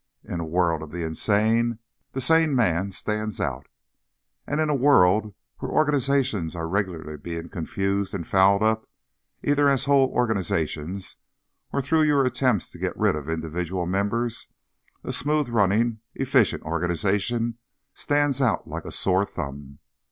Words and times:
In 0.23 0.39
a 0.39 0.45
world 0.45 0.81
of 0.81 0.89
the 0.89 1.03
insane, 1.05 1.77
the 2.13 2.21
sane 2.21 2.55
man 2.55 2.89
stands 2.91 3.39
out._ 3.39 3.67
_And 4.51 4.59
in 4.59 4.67
a 4.67 4.73
world 4.75 5.35
where 5.59 5.71
organizations 5.71 6.55
are 6.55 6.67
regularly 6.67 7.17
being 7.17 7.49
confused 7.49 8.15
and 8.15 8.25
fouled 8.25 8.63
up—either 8.63 9.69
as 9.69 9.85
whole 9.85 10.07
organizations, 10.09 11.17
or 11.71 11.83
through 11.83 12.01
your 12.01 12.25
attempts 12.25 12.71
to 12.71 12.79
get 12.79 12.97
rid 12.97 13.15
of 13.15 13.29
individual 13.29 13.85
members—a 13.85 15.13
smooth 15.13 15.49
running, 15.49 15.99
efficient 16.15 16.63
organization 16.63 17.59
stands 17.93 18.41
out 18.41 18.67
like 18.67 18.85
a 18.85 18.91
sore 18.91 19.23
thumb. 19.27 19.77